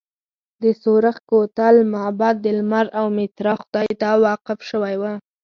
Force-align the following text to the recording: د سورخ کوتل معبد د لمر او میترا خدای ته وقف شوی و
د 0.61 0.63
سورخ 0.81 1.15
کوتل 1.29 1.75
معبد 1.93 2.35
د 2.41 2.47
لمر 2.57 2.85
او 2.99 3.05
میترا 3.15 3.53
خدای 3.61 3.89
ته 4.01 4.09
وقف 4.23 4.59
شوی 4.69 4.95
و 5.01 5.03